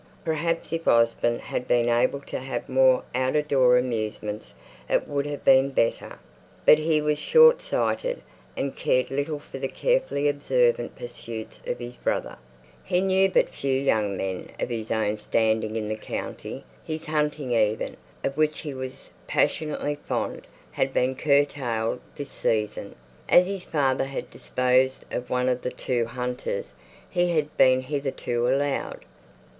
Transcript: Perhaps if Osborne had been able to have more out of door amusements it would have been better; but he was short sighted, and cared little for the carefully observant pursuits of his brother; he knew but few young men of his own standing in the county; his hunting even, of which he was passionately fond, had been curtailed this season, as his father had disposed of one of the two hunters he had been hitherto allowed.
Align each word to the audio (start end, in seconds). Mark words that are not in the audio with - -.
Perhaps 0.25 0.73
if 0.73 0.87
Osborne 0.87 1.37
had 1.37 1.67
been 1.67 1.87
able 1.87 2.21
to 2.21 2.39
have 2.39 2.67
more 2.67 3.03
out 3.13 3.35
of 3.35 3.47
door 3.47 3.77
amusements 3.77 4.55
it 4.89 5.07
would 5.07 5.27
have 5.27 5.45
been 5.45 5.69
better; 5.69 6.17
but 6.65 6.79
he 6.79 6.99
was 6.99 7.19
short 7.19 7.61
sighted, 7.61 8.23
and 8.57 8.75
cared 8.75 9.11
little 9.11 9.37
for 9.37 9.59
the 9.59 9.67
carefully 9.67 10.27
observant 10.27 10.95
pursuits 10.95 11.61
of 11.67 11.77
his 11.77 11.97
brother; 11.97 12.35
he 12.83 12.99
knew 12.99 13.29
but 13.29 13.49
few 13.49 13.79
young 13.79 14.17
men 14.17 14.49
of 14.59 14.69
his 14.69 14.89
own 14.89 15.19
standing 15.19 15.75
in 15.75 15.87
the 15.87 15.95
county; 15.95 16.63
his 16.83 17.05
hunting 17.05 17.51
even, 17.51 17.95
of 18.23 18.35
which 18.35 18.61
he 18.61 18.73
was 18.73 19.11
passionately 19.27 19.99
fond, 20.07 20.47
had 20.71 20.91
been 20.95 21.13
curtailed 21.15 22.01
this 22.15 22.31
season, 22.31 22.95
as 23.29 23.45
his 23.45 23.63
father 23.65 24.05
had 24.05 24.31
disposed 24.31 25.05
of 25.13 25.29
one 25.29 25.47
of 25.47 25.61
the 25.61 25.69
two 25.69 26.05
hunters 26.07 26.71
he 27.07 27.29
had 27.29 27.55
been 27.55 27.81
hitherto 27.81 28.47
allowed. 28.47 29.05